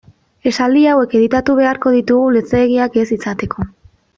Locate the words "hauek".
0.93-1.13